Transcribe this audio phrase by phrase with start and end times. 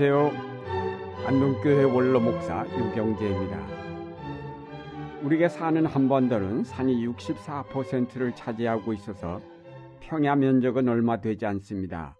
[0.00, 1.26] 안녕하세요.
[1.26, 3.66] 안동교회 원로 목사 유경재입니다.
[5.24, 9.40] 우리가 사는 한반도는 산이 64%를 차지하고 있어서
[9.98, 12.16] 평야 면적은 얼마 되지 않습니다.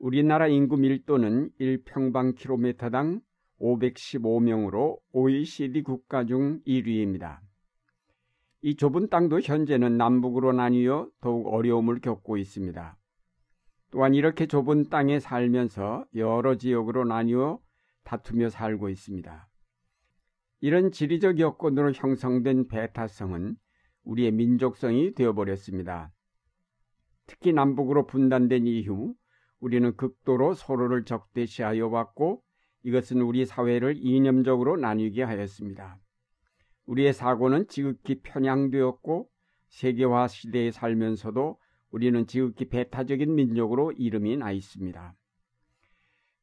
[0.00, 3.22] 우리나라 인구 밀도는 1평방킬로미터당
[3.58, 7.38] 515명으로 OECD 국가 중 1위입니다.
[8.60, 12.98] 이 좁은 땅도 현재는 남북으로 나뉘어 더욱 어려움을 겪고 있습니다.
[13.92, 17.60] 또한 이렇게 좁은 땅에 살면서 여러 지역으로 나뉘어
[18.04, 19.48] 다투며 살고 있습니다.
[20.60, 23.56] 이런 지리적 여건으로 형성된 배타성은
[24.04, 26.10] 우리의 민족성이 되어버렸습니다.
[27.26, 29.14] 특히 남북으로 분단된 이후
[29.60, 32.42] 우리는 극도로 서로를 적대시하여 왔고
[32.84, 36.00] 이것은 우리 사회를 이념적으로 나뉘게 하였습니다.
[36.86, 39.28] 우리의 사고는 지극히 편향되었고
[39.68, 41.58] 세계화 시대에 살면서도
[41.92, 45.14] 우리는 지극히 배타적인 민족으로 이름이 나 있습니다.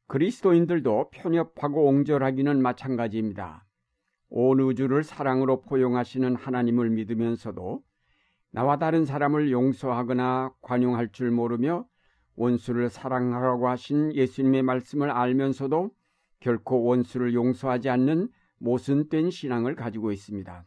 [0.06, 3.66] 그리스도인들도 편협하고 옹졸하기는 마찬가지입니다.
[4.28, 7.82] 온 우주를 사랑으로 포용하시는 하나님을 믿으면서도
[8.52, 11.86] 나와 다른 사람을 용서하거나 관용할 줄 모르며
[12.36, 15.90] 원수를 사랑하라고 하신 예수님의 말씀을 알면서도
[16.38, 18.28] 결코 원수를 용서하지 않는
[18.58, 20.64] 모순된 신앙을 가지고 있습니다.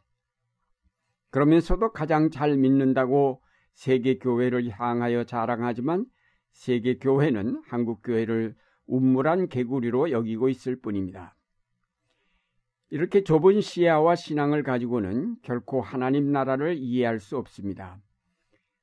[1.31, 3.42] 그러면서도 가장 잘 믿는다고
[3.74, 6.06] 세계 교회를 향하여 자랑하지만
[6.52, 11.36] 세계 교회는 한국 교회를 운물한 개구리로 여기고 있을 뿐입니다.
[12.90, 18.00] 이렇게 좁은 시야와 신앙을 가지고는 결코 하나님 나라를 이해할 수 없습니다.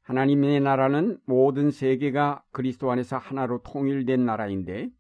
[0.02, 4.90] 하나님의 나라는 모든 세계가 그리스도 안에서 하나로 통일된 나라인데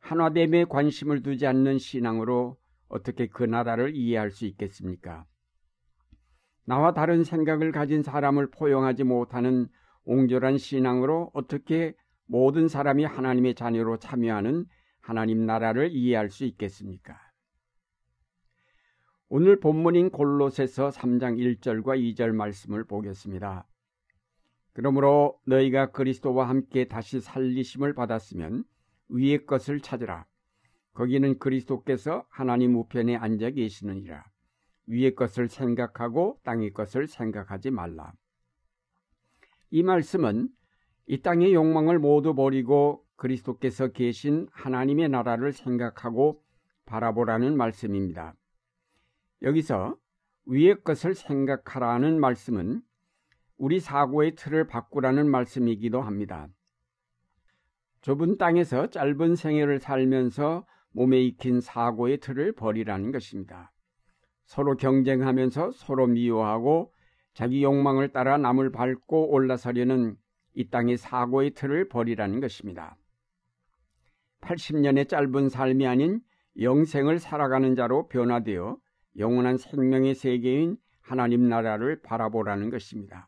[0.00, 2.56] 한화됨에 관심을 두지 않는 신앙으로
[2.88, 5.24] 어떻게 그 나라를 이해할 수 있겠습니까?
[6.64, 9.68] 나와 다른 생각을 가진 사람을 포용하지 못하는
[10.04, 11.94] 옹졸한 신앙으로 어떻게
[12.26, 14.66] 모든 사람이 하나님의 자녀로 참여하는
[15.00, 17.18] 하나님 나라를 이해할 수 있겠습니까?
[19.28, 23.66] 오늘 본문인 골로새서 3장 1절과 2절 말씀을 보겠습니다.
[24.74, 28.64] 그러므로 너희가 그리스도와 함께 다시 살리심을 받았으면
[29.08, 30.26] 위의 것을 찾으라.
[30.94, 34.31] 거기는 그리스도께서 하나님 우편에 앉아 계시느니라.
[34.86, 38.12] 위의 것을 생각하고 땅의 것을 생각하지 말라.
[39.70, 40.48] 이 말씀은
[41.06, 46.42] 이 땅의 욕망을 모두 버리고 그리스도께서 계신 하나님의 나라를 생각하고
[46.86, 48.34] 바라보라는 말씀입니다.
[49.42, 49.96] 여기서
[50.46, 52.82] 위의 것을 생각하라는 말씀은
[53.56, 56.48] 우리 사고의 틀을 바꾸라는 말씀이기도 합니다.
[58.02, 63.71] 좁은 땅에서 짧은 생애를 살면서 몸에 익힌 사고의 틀을 버리라는 것입니다.
[64.52, 66.92] 서로 경쟁하면서 서로 미워하고
[67.32, 70.18] 자기 욕망을 따라 남을 밟고 올라서려는
[70.52, 72.98] 이 땅의 사고의 틀을 버리라는 것입니다.
[74.42, 76.20] 80년의 짧은 삶이 아닌
[76.60, 78.76] 영생을 살아가는 자로 변화되어
[79.16, 83.26] 영원한 생명의 세계인 하나님 나라를 바라보라는 것입니다.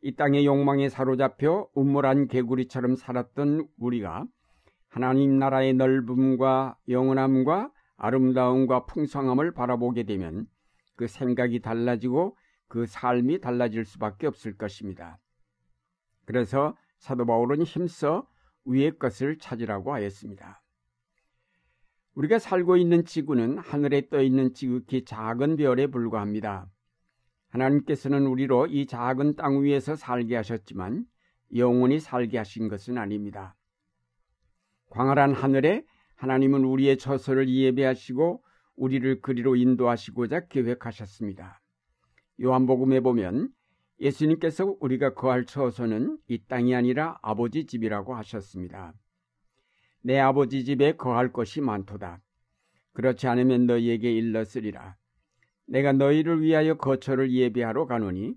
[0.00, 4.24] 이 땅의 욕망에 사로잡혀 음모란 개구리처럼 살았던 우리가
[4.88, 7.70] 하나님 나라의 넓음과 영원함과
[8.00, 10.46] 아름다움과 풍성함을 바라보게 되면
[10.96, 15.18] 그 생각이 달라지고 그 삶이 달라질 수밖에 없을 것입니다.
[16.24, 18.26] 그래서 사도 바울은 힘써
[18.64, 20.62] 위의 것을 찾으라고 하였습니다.
[22.14, 26.68] 우리가 살고 있는 지구는 하늘에 떠 있는 지극히 작은 별에 불과합니다.
[27.50, 31.04] 하나님께서는 우리로 이 작은 땅 위에서 살게 하셨지만
[31.54, 33.56] 영원히 살게 하신 것은 아닙니다.
[34.88, 35.84] 광활한 하늘에
[36.20, 38.44] 하나님은 우리의 처소를 예배하시고
[38.76, 41.62] 우리를 그리로 인도하시고자 계획하셨습니다.
[42.42, 43.48] 요한복음에 보면
[44.00, 48.92] 예수님께서 우리가 거할 처소는 이 땅이 아니라 아버지 집이라고 하셨습니다.
[50.02, 52.20] 내 아버지 집에 거할 것이 많도다.
[52.92, 54.96] 그렇지 않으면 너희에게 일렀으리라.
[55.68, 58.34] 내가 너희를 위하여 거처를 예비하러 가노니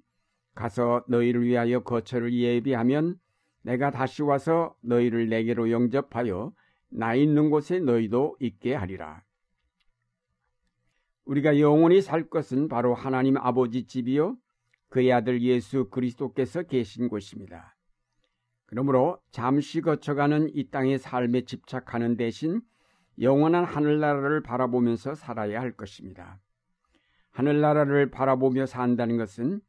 [0.56, 3.18] 가서 너희를 위하여 거처를 예비하면
[3.62, 6.53] 내가 다시 와서 너희를 내게로 영접하여
[6.95, 9.24] 나 있는 곳에 너희도 있게 하리라.
[11.25, 14.38] 우리가 영원히 살 것은 바로 하나님 아버지 집이요
[14.90, 17.75] 그의 아들 예수 그리스도께서 계신 곳입니다.
[18.68, 22.62] 그러므로 잠시 거쳐가는 이 땅의 삶에 집착하는 대신
[23.19, 26.40] 영원한 하늘나라를 바라보면서 살아야 할 것입니다.
[27.31, 29.62] 하늘나라를 바라보며 산다는 것은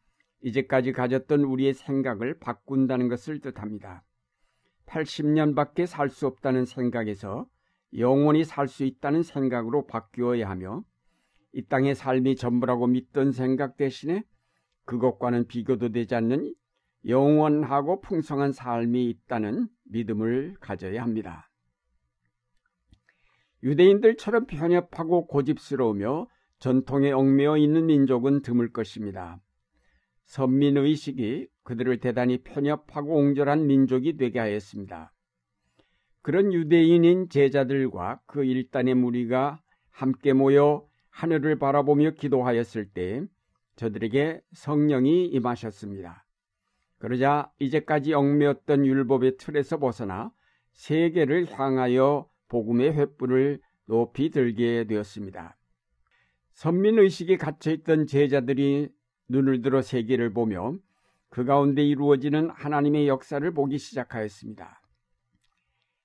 [0.42, 4.04] 이제까지 가졌던 우리의 생각을 바꾼다는 것을 뜻합니다.
[4.86, 7.46] 80년밖에 살 수 없다는 생각에서
[7.96, 10.82] 영원히 살 수 있다는 생각으로 바뀌어야 하며
[11.52, 14.24] 이 땅의 삶이 전부라고 믿던 생각 대신에
[14.84, 16.54] 그것과는 비교도 되지 않는
[17.06, 21.50] 영원하고 풍성한 삶이 있다는 믿음을 가져야 합니다.
[23.62, 26.26] 유대인들처럼 편협하고 고집스러우며
[26.58, 29.38] 전통에 얽매여 있는 민족은 드물 것입니다.
[30.24, 35.12] 선민의식이 그들을 대단히 편협하고 옹졸한 민족이 되게 하였습니다.
[36.22, 43.22] 그런 유대인인 제자들과 그 일단의 무리가 함께 모여 하늘을 바라보며 기도하였을 때
[43.76, 46.24] 저들에게 성령이 임하셨습니다.
[46.98, 50.32] 그러자 이제까지 얽매였던 율법의 틀에서 벗어나
[50.72, 55.56] 세계를 향하여 복음의 횃불을 높이 들게 되었습니다.
[56.54, 58.88] 선민의식이 갇혀있던 제자들이
[59.28, 60.78] 눈을 들어 세계를 보며
[61.34, 64.80] 그 가운데 이루어지는 하나님의 역사를 보기 시작하였습니다.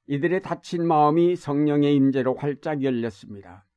[0.07, 3.67] 이들의 닫힌 마음이 성령의 임재로 활짝 열렸습니다.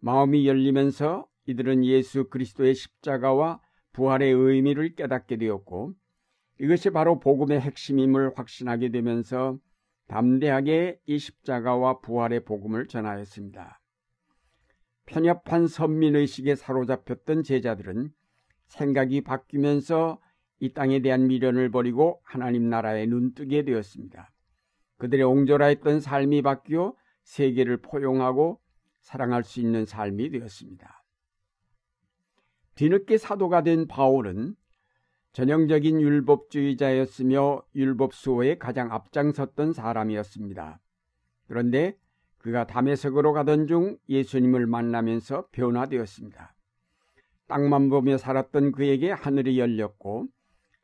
[0.00, 3.60] 마음이 열리면서 이들은 예수 그리스도의 십자가와
[3.92, 5.92] 부활의 의미를 깨닫게 되었고
[6.58, 9.60] 이것이 바로 복음의 핵심임을 확신하게 되면서
[10.08, 13.80] 담대하게 이 십자가와 부활의 복음을 전하였습니다.
[15.06, 18.10] 편협한 선민의식에 사로잡혔던 제자들은
[18.66, 20.18] 생각이 바뀌면서
[20.60, 24.30] 이 땅에 대한 미련을 버리고 하나님 나라에 눈뜨게 되었습니다.
[24.98, 28.60] 그들의 옹졸하였던 삶이 바뀌어 세계를 포용하고
[29.00, 31.04] 사랑할 수 있는 삶이 되었습니다.
[32.76, 34.56] 뒤늦게 사도가 된 바울은
[35.32, 40.80] 전형적인 율법주의자였으며 율법 수호에 가장 앞장섰던 사람이었습니다.
[41.48, 41.98] 그런데
[42.38, 46.54] 그가 담에색으로 가던 중 예수님을 만나면서 변화되었습니다.
[47.46, 50.28] 땅만 보며 살았던 그에게 하늘이 열렸고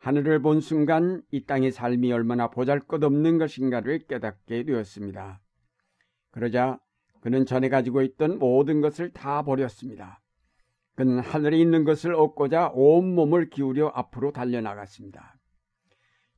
[0.00, 5.40] 하늘을 본 순간 이 땅의 삶이 얼마나 보잘것없는 것인가를 깨닫게 되었습니다.
[6.30, 6.80] 그러자
[7.20, 10.22] 그는 전에 가지고 있던 모든 것을 다 버렸습니다.
[10.94, 15.38] 그는 하늘에 있는 것을 얻고자 온몸을 기울여 앞으로 달려나갔습니다.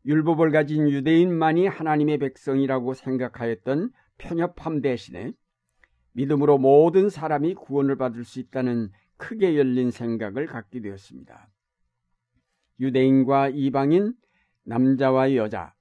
[0.06, 5.32] 율법을 가진 유대인만이 하나님의 백성이라고 생각하였던 편협함 대신에
[6.14, 11.48] 믿음으로 모든 사람이 구원을 받을 수 있다는 크게 열린 생각을 갖게 되었습니다.
[12.82, 14.12] 유대인과 이방인,
[14.64, 15.74] 남자와 여자,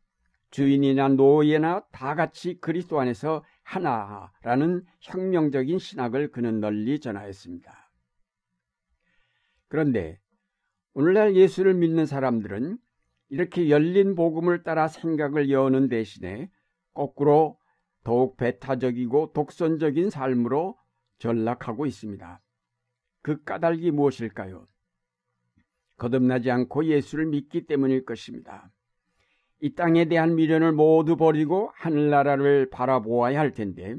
[0.51, 7.91] 주인이나 노예나 다 같이 그리스도 안에서 하나라는 혁명적인 신학을 그는 널리 전하였습니다.
[9.67, 10.19] 그런데
[10.93, 12.77] 오늘날 예수를 믿는 사람들은
[13.29, 16.51] 이렇게 열린 복음을 따라 생각을 여는 대신에
[16.93, 17.57] 거꾸로
[18.03, 20.77] 더욱 배타적이고 독선적인 삶으로
[21.19, 22.41] 전락하고 있습니다.
[23.21, 24.67] 그 까닭이 무엇일까요?
[26.01, 28.71] 거듭나지 않고 예수를 믿기 때문일 것입니다.
[29.59, 33.95] 이 땅에 대한 미련을 모두 버리고 하늘나라를 바라보아야 할 텐데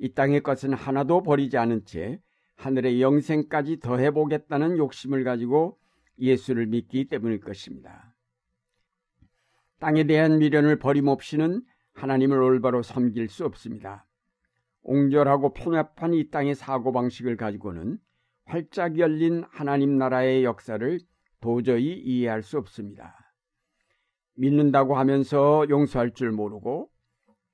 [0.00, 2.20] 이 땅의 것은 하나도 버리지 않은 채
[2.56, 5.78] 하늘의 영생까지 더해보겠다는 욕심을 가지고
[6.18, 8.12] 예수를 믿기 때문일 것입니다.
[9.78, 11.62] 땅에 대한 미련을 버림없이는
[11.94, 14.04] 하나님을 올바로 섬길 수 없습니다.
[14.82, 17.98] 옹졸하고 편협한 이 땅의 사고방식을 가지고는
[18.46, 20.98] 활짝 열린 하나님 나라의 역사를
[21.40, 23.14] 도저히 이해할 수 없습니다.
[24.34, 26.90] 믿는다고 하면서 용서할 줄 모르고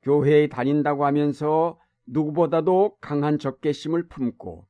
[0.02, 4.66] 교회에 다닌다고 하면서 누구보다도 강한 적개심을 품고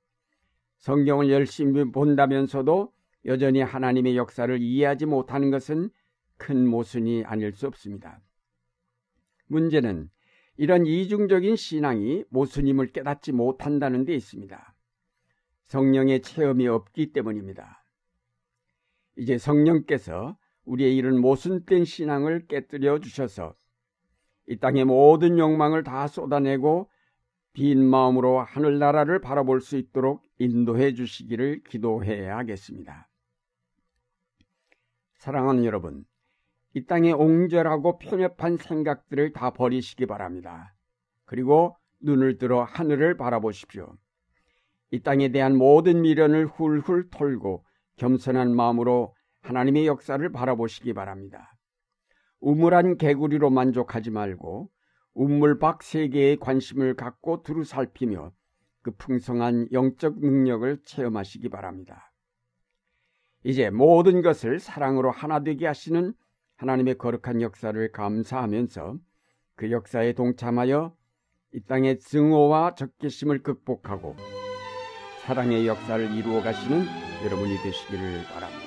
[0.79, 2.93] 성경을 열심히 본다면서도
[3.27, 5.91] 여전히 하나님의 역사를 이해하지 못하는 것은
[6.39, 8.21] 큰 모순이 아닐 수 없습니다.
[9.49, 10.09] 문제는
[10.57, 14.75] 이런 이중적인 신앙이 모순임을 깨닫지 못한다는 데 있습니다.
[15.65, 17.85] 성령의 체험이 없기 때문입니다.
[19.17, 23.55] 이제 성령께서 우리의 이런 모순된 신앙을 깨뜨려 주셔서
[24.49, 26.91] 이 땅의 모든 욕망을 다 쏟아내고
[27.53, 33.09] 빈 마음으로 하늘나라를 바라볼 수 있도록 인도해 주시기를 기도해야 하겠습니다.
[35.15, 36.05] 사랑하는 여러분,
[36.75, 40.75] 이 땅의 옹졸하고 편협한 생각들을 다 버리시기 바랍니다.
[41.25, 43.97] 그리고 눈을 들어 하늘을 바라보십시오.
[44.91, 47.65] 이 땅에 대한 모든 미련을 훌훌 털고
[47.97, 51.57] 겸손한 마음으로 하나님의 역사를 바라보시기 바랍니다.
[52.41, 54.71] 우물한 개구리로 만족하지 말고
[55.15, 58.33] 우물 밖 세계에 관심을 갖고 두루 살피며
[58.83, 62.13] 그 풍성한 영적 능력을 체험하시기 바랍니다.
[63.43, 66.13] 이제 모든 것을 사랑으로 하나 되게 하시는
[66.57, 68.99] 하나님의 거룩한 역사를 감사하면서
[69.57, 70.95] 그 역사에 동참하여
[71.55, 74.17] 이 땅의 증오와 적개심을 극복하고
[75.23, 78.66] 사랑의 역사를 이루어 가시는 여러분이 되시기를 바랍니다.